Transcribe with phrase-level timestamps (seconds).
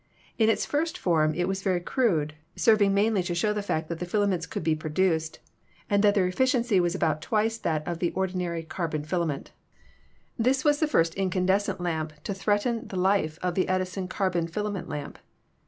[0.39, 3.99] In its first form it was very crude, serving mainly to show the fact that
[3.99, 5.37] the filaments could be produced
[5.91, 9.43] and «hat their efficiency was about twice that of the ordinary HISTORY OF ELECTRIC LIGHTING
[9.45, 10.39] 241 carbon filament.
[10.39, 14.89] This was the first incandescent lamp to threaten the life of the Edison carbon filament
[14.89, 15.19] lamp.